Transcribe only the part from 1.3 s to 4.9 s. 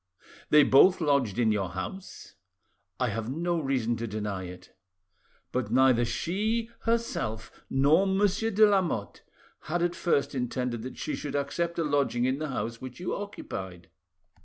in your house?" "I have no reason to deny it."